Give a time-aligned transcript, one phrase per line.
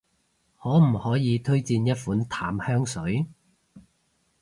[0.59, 3.27] 可唔可以推薦一款淡香水？